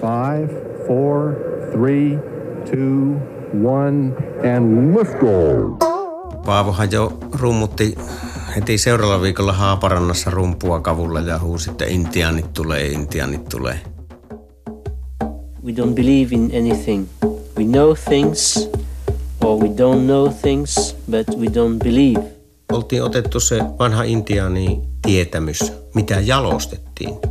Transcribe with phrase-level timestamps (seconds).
[0.00, 0.48] Five,
[0.86, 1.34] four,
[1.72, 2.18] three,
[2.70, 3.18] two,
[3.52, 5.78] one, and lift off.
[6.46, 7.98] Paavohan jo rummutti
[8.56, 13.80] heti seuraavalla viikolla Haaparannassa rumpua kavulla ja huusi, että intiaanit tulee, intiaanit tulee.
[15.64, 17.06] We don't believe in anything.
[17.56, 18.70] We know things
[19.44, 22.22] or we don't know things, but we don't believe.
[22.72, 27.27] Oltiin otettu se vanha intiaani tietämys, mitä jalostettiin.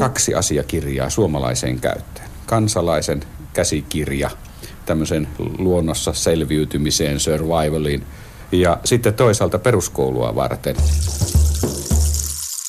[0.00, 2.28] Kaksi asiakirjaa suomalaiseen käyttöön.
[2.46, 3.22] Kansalaisen
[3.52, 4.30] käsikirja
[4.86, 5.28] tämmöisen
[5.58, 8.06] luonnossa selviytymiseen, survivaliin
[8.52, 10.76] ja sitten toisaalta peruskoulua varten.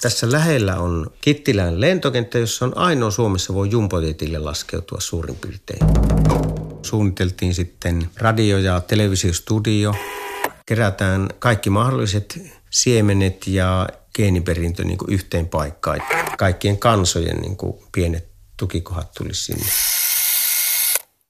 [0.02, 5.79] Tässä lähellä on Kittilän lentokenttä, jossa on ainoa Suomessa voi jumbojetille laskeutua suurin piirtein.
[6.82, 9.95] Suunniteltiin sitten radio- ja televisiostudio.
[10.66, 16.02] Kerätään kaikki mahdolliset siemenet ja geeniperintö niin yhteen paikkaan.
[16.41, 18.27] Kaikkien kansojen niin kuin pienet
[18.58, 19.66] tukikohat tulisi sinne.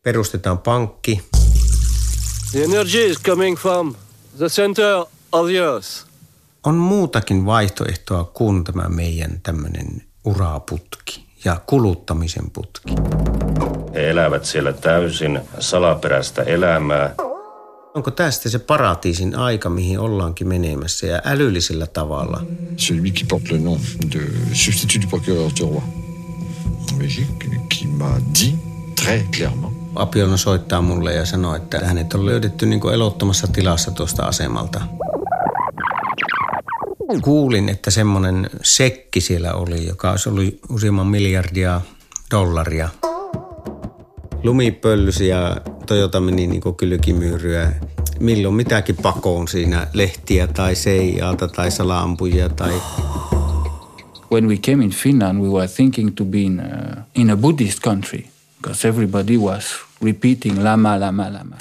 [0.03, 1.21] Perustetaan pankki.
[2.51, 3.95] The energy is coming from
[4.37, 5.87] the center of the earth.
[6.63, 12.95] On muutakin vaihtoehtoa kuin tämä meidän tämmöinen uraputki ja kuluttamisen putki.
[13.93, 17.15] He elävät siellä täysin salaperäistä elämää.
[17.93, 22.41] Onko tästä se paratiisin aika, mihin ollaankin menemässä ja älyllisellä tavalla?
[22.77, 23.79] Celui qui porte le nom
[24.13, 24.19] de
[24.53, 25.81] substitut du procureur du roi
[27.69, 28.55] qui m'a dit
[29.01, 33.91] très clairement Apiona soittaa mulle ja sanoo, että hänet on löydetty niin kuin elottomassa tilassa
[33.91, 34.81] tuosta asemalta.
[37.23, 41.81] Kuulin, että semmoinen sekki siellä oli, joka olisi ollut useamman miljardia
[42.31, 42.89] dollaria.
[44.43, 45.57] Lumipöllysi ja
[45.91, 47.71] Toyota meni niin kuin kylkimyyryä.
[48.19, 52.81] Milloin mitäkin pakoon siinä, lehtiä tai seijaata tai salaampuja tai
[54.31, 57.79] When we came in Finland, we were thinking to be in a, in a Buddhist
[57.79, 58.25] country
[58.61, 59.63] because everybody was
[60.03, 61.55] repeating lama, lama, lama.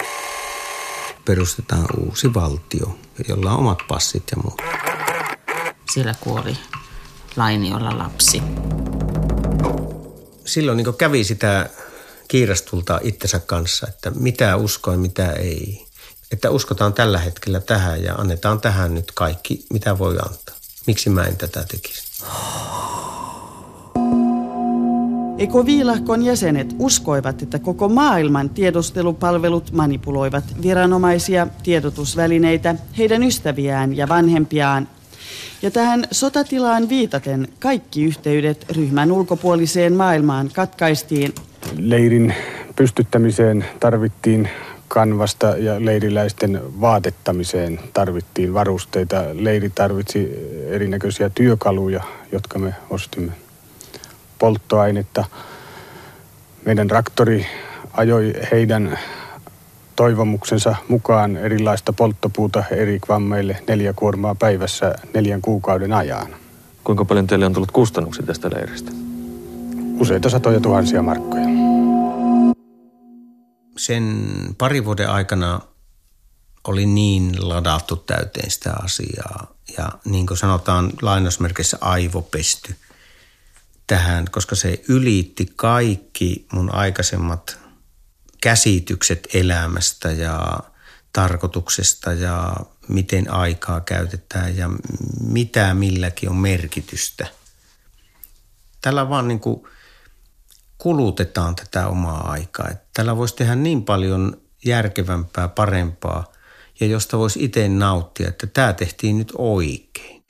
[1.25, 4.61] perustetaan uusi valtio, jolla on omat passit ja muut.
[5.93, 6.57] Siellä kuoli
[7.35, 8.41] Lainiolla lapsi.
[10.45, 11.69] silloin niin kävi sitä
[12.31, 15.85] kiirastulta itsensä kanssa, että mitä uskoa ja mitä ei.
[16.31, 20.55] Että uskotaan tällä hetkellä tähän ja annetaan tähän nyt kaikki, mitä voi antaa.
[20.87, 22.03] Miksi mä en tätä tekisi?
[25.37, 34.87] Ekoviilahkon jäsenet uskoivat, että koko maailman tiedustelupalvelut manipuloivat viranomaisia, tiedotusvälineitä, heidän ystäviään ja vanhempiaan.
[35.61, 41.33] Ja tähän sotatilaan viitaten kaikki yhteydet ryhmän ulkopuoliseen maailmaan katkaistiin.
[41.77, 42.35] Leirin
[42.75, 44.49] pystyttämiseen tarvittiin
[44.87, 49.23] kanvasta ja leiriläisten vaatettamiseen tarvittiin varusteita.
[49.33, 50.29] Leiri tarvitsi
[50.67, 53.31] erinäköisiä työkaluja, jotka me ostimme.
[54.39, 55.25] Polttoainetta.
[56.65, 57.45] Meidän traktori
[57.93, 58.99] ajoi heidän
[59.95, 66.27] toivomuksensa mukaan erilaista polttopuuta eri kvammeille neljä kuormaa päivässä neljän kuukauden ajan.
[66.83, 68.91] Kuinka paljon teille on tullut kustannuksia tästä leiristä?
[70.01, 71.45] Useita satoja tuhansia markkoja.
[73.77, 74.25] Sen
[74.57, 75.59] pari vuoden aikana
[76.67, 82.75] oli niin ladattu täyteen sitä asiaa ja niin kuin sanotaan lainausmerkeissä aivopesty
[83.87, 87.59] tähän, koska se ylitti kaikki mun aikaisemmat
[88.41, 90.59] käsitykset elämästä ja
[91.13, 92.55] tarkoituksesta ja
[92.87, 94.69] miten aikaa käytetään ja
[95.23, 97.27] mitä milläkin on merkitystä.
[98.81, 99.67] Tällä vaan niin kuin
[100.81, 102.67] kulutetaan tätä omaa aikaa.
[102.71, 106.31] Että tällä voisi tehdä niin paljon järkevämpää, parempaa
[106.79, 110.23] ja josta voisi itse nauttia, että tämä tehtiin nyt oikein.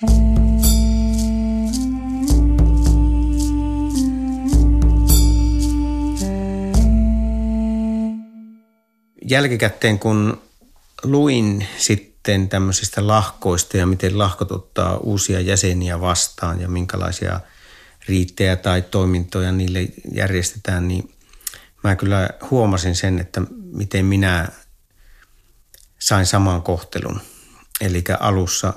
[9.26, 10.42] Jälkikäteen kun
[11.04, 17.40] luin sitten tämmöisistä lahkoista ja miten lahkot ottaa uusia jäseniä vastaan ja minkälaisia
[18.08, 21.14] riittejä tai toimintoja niille järjestetään, niin
[21.84, 23.42] mä kyllä huomasin sen, että
[23.74, 24.50] miten minä
[26.00, 27.22] sain saman kohtelun.
[27.82, 28.74] Eli alussa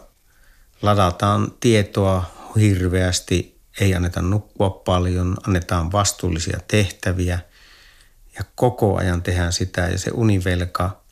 [0.82, 7.38] ladataan tietoa hirveästi, ei anneta nukkua paljon, annetaan vastuullisia tehtäviä
[8.38, 11.04] ja koko ajan tehdään sitä ja se univelka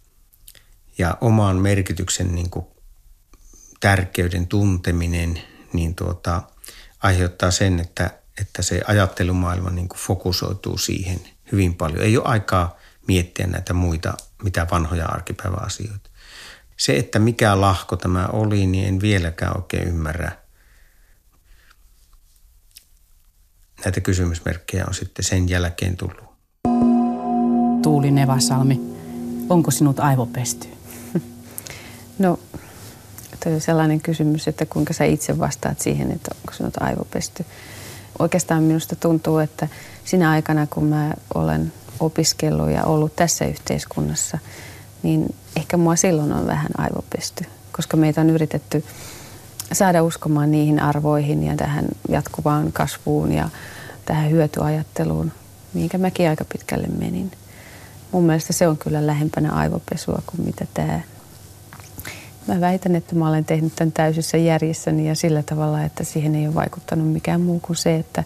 [0.99, 2.67] ja oman merkityksen niin kuin
[3.81, 5.43] tärkeyden tunteminen
[5.73, 6.43] niin tuota,
[7.03, 8.11] aiheuttaa sen, että,
[8.41, 11.21] että se ajattelumaailma niin kuin fokusoituu siihen
[11.53, 12.05] hyvin paljon.
[12.05, 12.77] Ei ole aikaa
[13.09, 16.11] miettiä näitä muita, mitä vanhoja arkipäiväasioita.
[16.77, 20.43] Se, että mikä lahko tämä oli, niin en vieläkään oikein ymmärrä.
[23.85, 26.33] näitä kysymysmerkkejä on sitten sen jälkeen tullut.
[27.83, 28.81] Tuuli Nevasalmi,
[29.49, 30.69] onko sinut aivopesty?
[32.19, 32.39] No,
[33.47, 37.45] on sellainen kysymys, että kuinka sä itse vastaat siihen, että onko sinut aivopesty.
[38.19, 39.69] Oikeastaan minusta tuntuu, että
[40.05, 44.39] sinä aikana, kun mä olen opiskellut ja ollut tässä yhteiskunnassa,
[45.03, 48.85] niin ehkä mua silloin on vähän aivopesty, koska meitä on yritetty
[49.73, 53.49] saada uskomaan niihin arvoihin ja tähän jatkuvaan kasvuun ja
[54.05, 55.33] tähän hyötyajatteluun,
[55.75, 57.31] minkä mäkin aika pitkälle menin.
[58.13, 61.01] Mun mielestä se on kyllä lähempänä aivopesua kuin mitä tämä.
[62.47, 66.47] Mä väitän, että mä olen tehnyt tämän täysissä järjessäni ja sillä tavalla, että siihen ei
[66.47, 68.25] ole vaikuttanut mikään muu kuin se, että,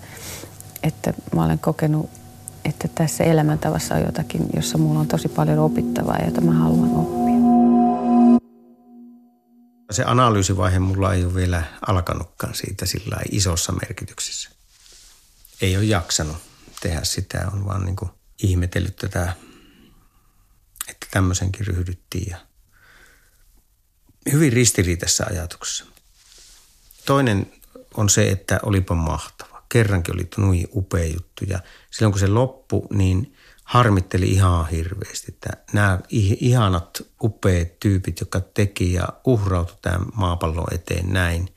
[0.82, 2.10] että mä olen kokenut,
[2.64, 7.36] että tässä elämäntavassa on jotakin, jossa mulla on tosi paljon opittavaa, jota mä haluan oppia.
[9.90, 14.50] Se analyysivaihe mulla ei ole vielä alkanutkaan siitä sillä isossa merkityksessä.
[15.60, 16.36] Ei ole jaksanut
[16.80, 17.96] tehdä sitä, on vaan niin
[18.42, 19.32] ihmetellyt tätä,
[20.88, 22.36] että tämmöisenkin ryhdyttiin ja
[24.32, 25.84] hyvin ristiriitassa ajatuksessa.
[27.04, 27.52] Toinen
[27.94, 29.62] on se, että olipa mahtava.
[29.68, 35.50] Kerrankin oli nui upea juttu ja silloin kun se loppui, niin harmitteli ihan hirveästi, että
[35.72, 41.54] nämä ihanat upeat tyypit, jotka teki ja uhrautu tämän maapallon eteen näin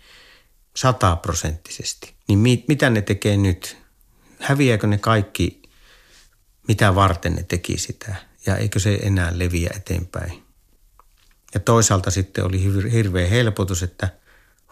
[0.75, 3.77] sataprosenttisesti, niin mit, mitä ne tekee nyt?
[4.39, 5.61] Häviääkö ne kaikki,
[6.67, 8.15] mitä varten ne teki sitä?
[8.45, 10.48] Ja eikö se enää leviä eteenpäin?
[11.53, 14.09] Ja toisaalta sitten oli hirveä helpotus, että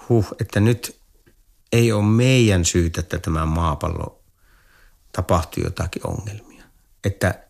[0.10, 1.00] huh, että nyt
[1.72, 4.24] ei ole meidän syytä, että tämä maapallo
[5.12, 6.64] tapahtui jotakin ongelmia.
[7.04, 7.44] Että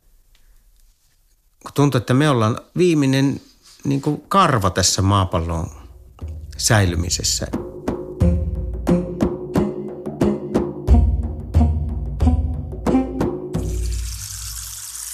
[1.63, 3.41] kun tuntuu, että me ollaan viimeinen
[3.83, 5.69] niin kuin karva tässä maapallon
[6.57, 7.47] säilymisessä.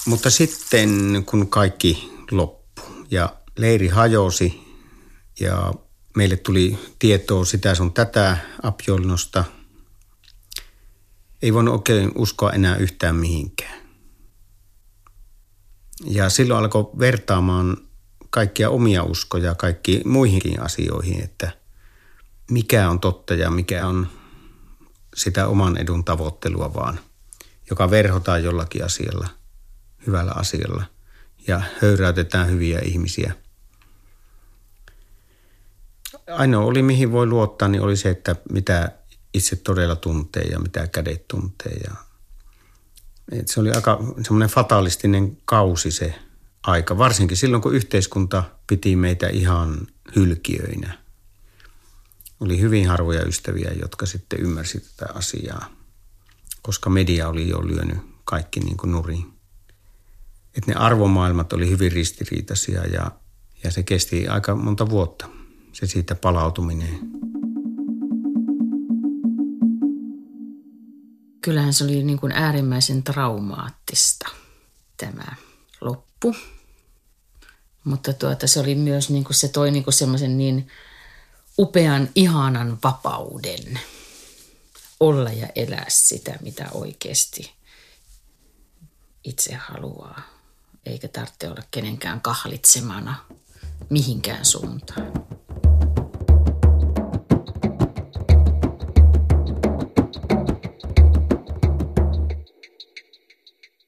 [0.05, 4.63] Mutta sitten kun kaikki loppui ja leiri hajosi
[5.39, 5.73] ja
[6.15, 9.43] meille tuli tietoa sitä sun tätä Apjolnosta.
[11.41, 13.83] Ei voinut oikein uskoa enää yhtään mihinkään.
[16.05, 17.77] Ja silloin alkoi vertaamaan
[18.29, 21.51] kaikkia omia uskoja kaikki muihinkin asioihin, että
[22.51, 24.07] mikä on totta ja mikä on
[25.15, 26.99] sitä oman edun tavoittelua vaan,
[27.69, 29.27] joka verhotaan jollakin asialla,
[30.07, 30.83] hyvällä asialla
[31.47, 33.35] ja höyräytetään hyviä ihmisiä–
[36.31, 38.91] ainoa oli, mihin voi luottaa, niin oli se, että mitä
[39.33, 41.73] itse todella tuntee ja mitä kädet tuntee.
[41.73, 41.95] Ja,
[43.31, 46.15] et se oli aika semmoinen fatalistinen kausi se
[46.63, 50.97] aika, varsinkin silloin, kun yhteiskunta piti meitä ihan hylkiöinä.
[52.39, 55.69] Oli hyvin harvoja ystäviä, jotka sitten ymmärsi tätä asiaa,
[56.61, 59.33] koska media oli jo lyönyt kaikki niin kuin nurin.
[60.57, 63.11] Et ne arvomaailmat oli hyvin ristiriitaisia ja,
[63.63, 65.29] ja se kesti aika monta vuotta–
[65.73, 66.99] se siitä palautuminen.
[71.41, 74.27] Kyllähän se oli niin kuin äärimmäisen traumaattista
[74.97, 75.35] tämä
[75.81, 76.35] loppu.
[77.83, 80.67] Mutta tuota, se oli myös niin kuin se toi niin kuin semmoisen niin
[81.59, 83.79] upean, ihanan vapauden
[84.99, 87.51] olla ja elää sitä, mitä oikeasti
[89.23, 90.21] itse haluaa.
[90.85, 93.25] Eikä tarvitse olla kenenkään kahlitsemana
[93.89, 95.11] mihinkään suuntaan.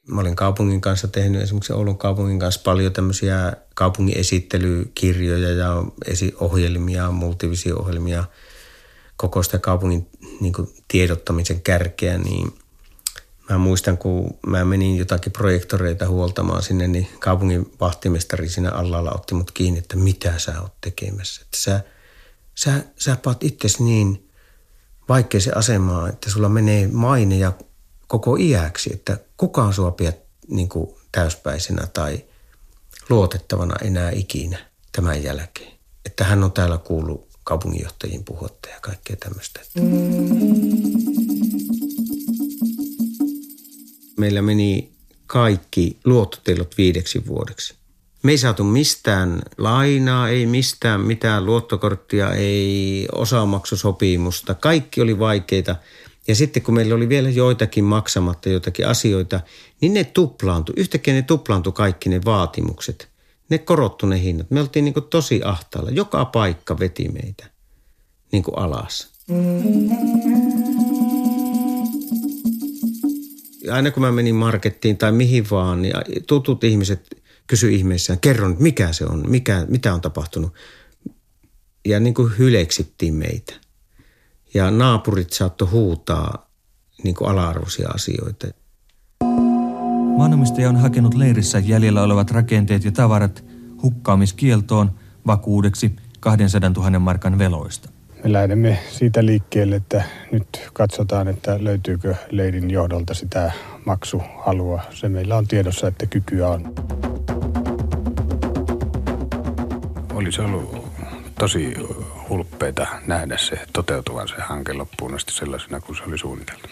[0.07, 5.83] Mä olin kaupungin kanssa tehnyt esimerkiksi Oulun kaupungin kanssa paljon tämmöisiä kaupungin esittelykirjoja ja
[6.39, 8.23] ohjelmia, multivisio-ohjelmia,
[9.17, 10.07] koko sitä kaupungin
[10.41, 10.53] niin
[10.87, 12.53] tiedottamisen kärkeä, niin
[13.49, 19.35] mä muistan, kun mä menin jotakin projektoreita huoltamaan sinne, niin kaupungin vahtimestari siinä allalla otti
[19.35, 21.41] mut kiinni, että mitä sä oot tekemässä.
[21.41, 21.83] Että sä,
[22.55, 24.29] sä, sä paat itsesi niin
[25.09, 27.53] vaikeaseen asemaan, että sulla menee maine ja
[28.07, 30.69] koko iäksi, että kukaan sua pidät niin
[31.11, 32.25] täyspäisenä tai
[33.09, 34.57] luotettavana enää ikinä
[34.91, 35.71] tämän jälkeen.
[36.05, 39.59] Että hän on täällä kuullut kaupunginjohtajien puhutta ja kaikkea tämmöistä.
[44.17, 44.89] Meillä meni
[45.27, 47.75] kaikki luottotiedot viideksi vuodeksi.
[48.23, 54.53] Me ei saatu mistään lainaa, ei mistään mitään luottokorttia, ei osamaksusopimusta.
[54.53, 55.75] Kaikki oli vaikeita.
[56.27, 59.39] Ja sitten kun meillä oli vielä joitakin maksamatta joitakin asioita,
[59.81, 60.73] niin ne tuplaantu.
[60.75, 63.09] Yhtäkkiä ne tuplaantu kaikki ne vaatimukset.
[63.49, 64.51] Ne korottu ne hinnat.
[64.51, 65.91] Me oltiin niin tosi ahtaalla.
[65.91, 67.49] Joka paikka veti meitä
[68.31, 69.09] niin alas.
[73.71, 75.93] Aina kun mä menin markettiin tai mihin vaan, niin
[76.27, 80.53] tutut ihmiset kysy ihmeissään, kerron, mikä se on, mikä, mitä on tapahtunut.
[81.85, 83.53] Ja niin kuin hyleksittiin meitä.
[84.53, 86.49] Ja naapurit saattoi huutaa
[87.03, 88.47] niin kuin ala-arvoisia asioita.
[90.17, 93.43] Maanomistaja on hakenut leirissä jäljellä olevat rakenteet ja tavarat
[93.81, 94.91] hukkaamiskieltoon
[95.27, 97.89] vakuudeksi 200 000 markan veloista.
[98.25, 103.51] Me lähdemme siitä liikkeelle, että nyt katsotaan, että löytyykö leirin johdolta sitä
[103.85, 104.81] maksuhalua.
[104.93, 106.73] Se meillä on tiedossa, että kykyä on.
[110.13, 110.87] Olisi ollut
[111.39, 111.73] tosi
[112.29, 116.67] hulppeita nähdä se toteutuvan se hanke loppuun asti sellaisena kuin se oli suunniteltu.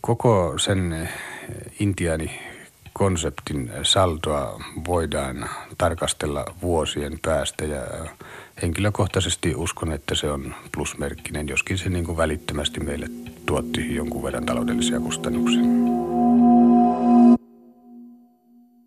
[0.00, 1.08] Koko sen
[1.80, 2.40] intiani
[2.92, 7.80] konseptin saldoa voidaan tarkastella vuosien päästä ja
[8.62, 13.06] henkilökohtaisesti uskon, että se on plusmerkkinen, joskin se niin kuin välittömästi meille
[13.46, 15.62] tuotti jonkun verran taloudellisia kustannuksia.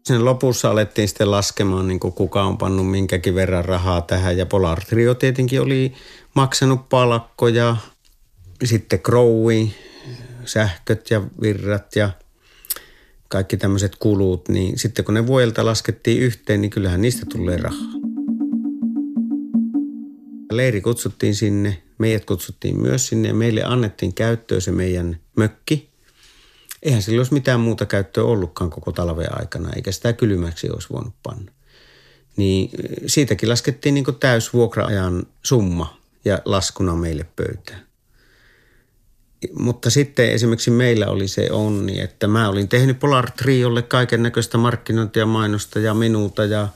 [0.05, 4.38] Sen lopussa alettiin sitten laskemaan, niin kuin kuka on pannut minkäkin verran rahaa tähän.
[4.38, 5.93] Ja Polar Trio tietenkin oli
[6.36, 7.77] maksanut palkkoja,
[8.63, 9.74] sitten Crowi,
[10.45, 12.09] sähköt ja virrat ja
[13.27, 14.50] kaikki tämmöiset kulut.
[14.50, 18.07] Niin sitten kun ne vuodelta laskettiin yhteen, niin kyllähän niistä tulee rahaa.
[20.51, 25.88] Leiri kutsuttiin sinne, meidät kutsuttiin myös sinne ja meille annettiin käyttöön se meidän mökki–
[26.84, 31.13] eihän sillä olisi mitään muuta käyttöä ollutkaan koko talven aikana, eikä sitä kylmäksi olisi voinut
[31.24, 31.51] panna.
[32.38, 37.88] Niin eh, siitäkin laskettiin niin täys vuokra-ajan summa ja laskuna meille pöytään.
[39.60, 44.58] Mutta sitten esimerkiksi meillä oli se onni, että mä olin tehnyt Polar Triolle kaiken näköistä
[44.58, 46.68] markkinointia, mainosta ja minuuta ja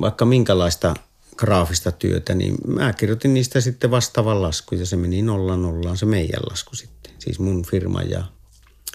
[0.00, 0.94] vaikka minkälaista
[1.36, 6.06] graafista työtä, niin mä kirjoitin niistä sitten vastaavan lasku ja se meni nolla nollaan se
[6.06, 7.12] meidän lasku sitten.
[7.18, 8.24] Siis mun firma ja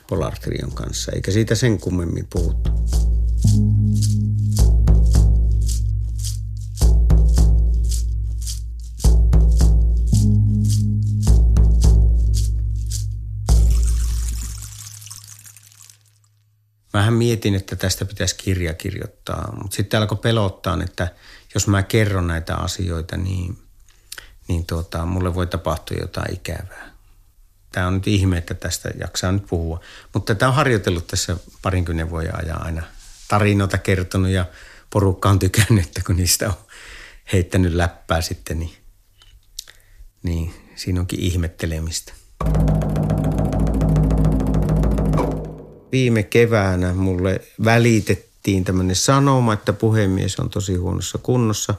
[0.07, 2.71] Polartrion kanssa, eikä siitä sen kummemmin puhuttu.
[16.93, 21.07] Vähän mietin, että tästä pitäisi kirja kirjoittaa, mutta sitten alkoi pelottaa, että
[21.57, 23.57] jos mä kerron näitä asioita, niin,
[24.47, 26.91] niin tuota, mulle voi tapahtua jotain ikävää.
[27.71, 29.81] Tämä on nyt ihme, että tästä jaksaa nyt puhua.
[30.13, 32.83] Mutta tämä on harjoitellut tässä parinkymmenen vuoden ajan aina
[33.27, 34.45] tarinoita kertonut ja
[34.89, 36.53] porukka on tykännyt, että kun niistä on
[37.33, 38.77] heittänyt läppää sitten, niin,
[40.23, 42.13] niin siinä onkin ihmettelemistä.
[45.91, 48.26] Viime keväänä mulle välitettiin
[48.63, 51.75] tämmöinen sanoma, että puhemies on tosi huonossa kunnossa,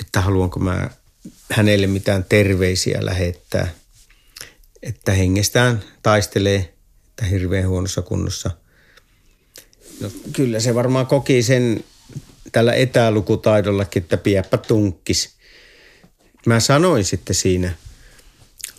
[0.00, 0.90] että haluanko mä
[1.50, 3.68] hänelle mitään terveisiä lähettää–
[4.82, 6.74] että hengestään taistelee,
[7.08, 8.50] että hirveän huonossa kunnossa.
[10.00, 11.84] No, kyllä se varmaan koki sen
[12.52, 15.36] tällä etälukutaidollakin, että piäppä tunkkis.
[16.46, 17.74] Mä sanoin sitten siinä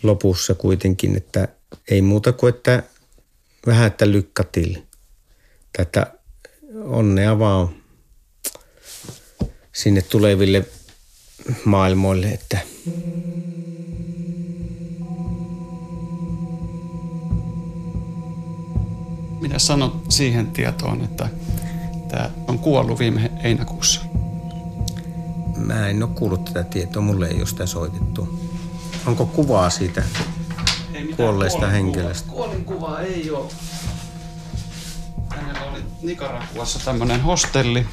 [0.04, 1.48] lopussa kuitenkin, että
[1.92, 2.84] ei muuta kuin, että
[3.68, 4.78] vähän, että lykkatil.
[5.78, 6.14] Tätä
[6.86, 7.70] onnea vaan
[9.74, 10.66] sinne tuleville
[11.66, 12.60] maailmoille, että
[19.42, 21.30] minä sanon siihen tietoon, että
[22.08, 24.02] tämä on kuollut viime heinäkuussa?
[25.58, 28.40] Mä en ole kuullut tätä tietoa, mulle ei ole sitä soitettu.
[29.06, 30.04] Onko kuvaa siitä
[31.16, 32.30] kuolleesta henkilöstä?
[32.32, 33.50] Kuolinkuvaa ei ole.
[36.02, 37.88] Nicaraguassa tämmöinen hostelli.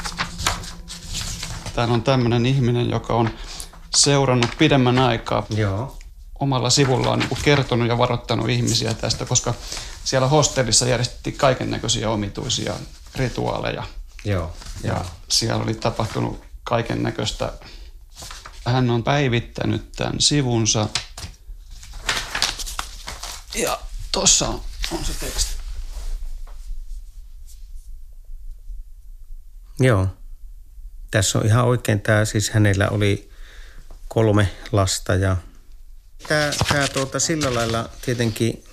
[1.74, 3.30] Täällä on tämmöinen ihminen, joka on
[3.96, 5.46] seurannut pidemmän aikaa.
[5.50, 5.98] Joo.
[6.38, 9.54] Omalla sivullaan niin kertonut ja varoittanut ihmisiä tästä, koska
[10.04, 12.74] siellä hostellissa järjestettiin kaiken näköisiä omituisia
[13.14, 13.82] rituaaleja.
[14.24, 14.52] Joo,
[14.82, 15.04] ja joo.
[15.28, 17.52] siellä oli tapahtunut kaiken näköistä.
[18.64, 20.88] Hän on päivittänyt tämän sivunsa.
[23.54, 23.78] Ja
[24.12, 24.60] tossa on,
[24.92, 25.55] on se teksti.
[29.80, 30.08] Joo.
[31.10, 33.30] Tässä on ihan oikein tämä, siis hänellä oli
[34.08, 35.36] kolme lasta ja
[36.28, 38.64] tämä, tämä tuota, sillä lailla tietenkin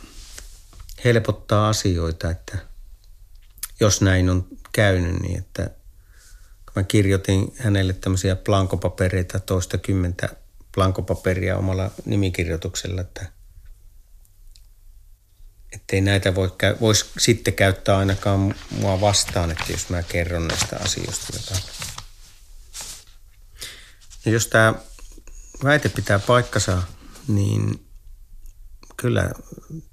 [1.05, 2.57] helpottaa asioita, että
[3.79, 5.69] jos näin on käynyt, niin että
[6.75, 10.29] mä kirjoitin hänelle tämmöisiä plankopapereita, toista kymmentä
[10.75, 13.31] plankopaperia omalla nimikirjoituksella, että
[15.74, 16.50] ettei näitä voi,
[16.82, 21.63] voisi sitten käyttää ainakaan mua vastaan, että jos mä kerron näistä asioista jotain.
[24.25, 24.74] Ja jos tämä
[25.63, 26.84] väite pitää paikkansa,
[27.27, 27.88] niin
[28.98, 29.32] kyllä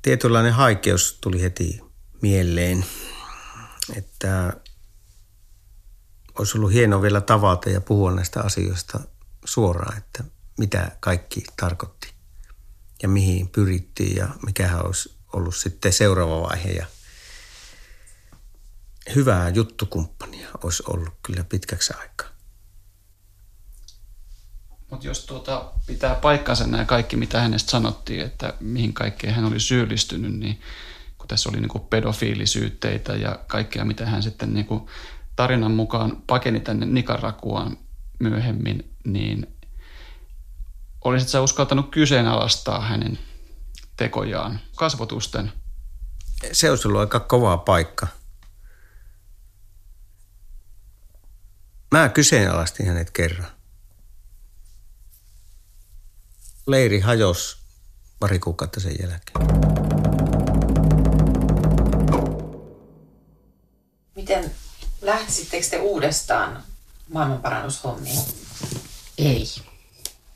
[0.02, 1.80] tietynlainen haikeus tuli heti
[2.22, 2.84] mieleen,
[3.96, 4.52] että
[6.38, 9.00] olisi ollut hienoa vielä tavata ja puhua näistä asioista
[9.44, 10.24] suoraan, että
[10.58, 12.12] mitä kaikki tarkoitti
[13.02, 16.70] ja mihin pyrittiin ja mikä olisi ollut sitten seuraava vaihe.
[16.70, 16.86] Ja
[19.14, 22.28] hyvää juttukumppania olisi ollut kyllä pitkäksi aikaa.
[24.90, 29.60] Mutta jos tuota pitää paikkansa nämä kaikki, mitä hänestä sanottiin, että mihin kaikkeen hän oli
[29.60, 30.60] syyllistynyt, niin
[31.18, 34.66] kun tässä oli niin pedofiilisyytteitä ja kaikkea, mitä hän sitten niin
[35.36, 37.78] tarinan mukaan pakeni tänne Nikarakuaan
[38.18, 39.46] myöhemmin, niin
[41.04, 43.18] olisit sä uskaltanut kyseenalaistaa hänen
[44.00, 45.52] tekojaan, kasvotusten?
[46.52, 48.06] Se olisi ollut aika kova paikka.
[51.90, 53.50] Mä kyseenalaistin hänet kerran.
[56.66, 57.56] Leiri hajosi
[58.20, 59.46] pari kuukautta sen jälkeen.
[64.14, 64.50] Miten
[65.02, 66.62] lähtisittekö te uudestaan
[67.12, 68.22] maailmanparannushommiin?
[69.18, 69.46] Ei,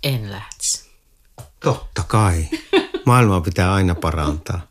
[0.03, 0.91] en lähtisi.
[1.61, 2.49] Totta kai.
[3.07, 4.69] Maailmaa pitää aina parantaa.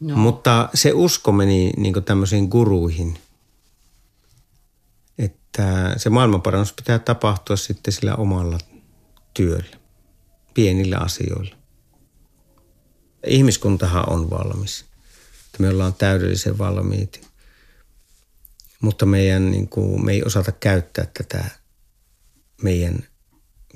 [0.00, 0.16] No.
[0.16, 3.18] Mutta se usko meni niin tämmöisiin guruihin,
[5.18, 8.58] että se maailmanparannus pitää tapahtua sitten sillä omalla
[9.34, 9.76] työllä,
[10.54, 11.56] pienillä asioilla.
[13.26, 14.84] Ihmiskuntahan on valmis.
[15.58, 17.28] Me ollaan täydellisen valmiit,
[18.80, 21.44] mutta meidän, niin kuin, me ei osata käyttää tätä
[22.62, 23.06] meidän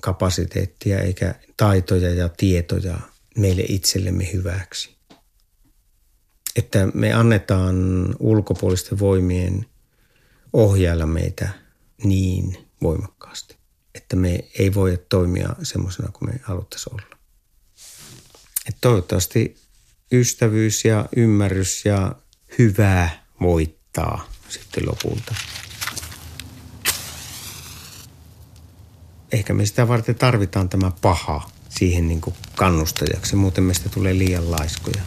[0.04, 2.99] kapasiteettia eikä taitoja ja tietoja
[3.38, 4.96] meille itsellemme hyväksi.
[6.56, 7.76] Että me annetaan
[8.18, 9.66] ulkopuolisten voimien
[10.52, 11.49] ohjailla meitä
[12.04, 13.56] niin voimakkaasti
[13.94, 17.18] että me ei voi toimia semmoisena kuin me haluttaisiin olla.
[18.68, 19.56] Et toivottavasti
[20.12, 22.14] ystävyys ja ymmärrys ja
[22.58, 25.34] hyvää voittaa sitten lopulta.
[29.34, 33.36] ehkä me sitä varten tarvitaan tämä paha siihen niin kuin kannustajaksi.
[33.36, 35.02] Muuten meistä tulee liian laiskoja.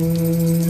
[0.00, 0.62] Mm-hmm.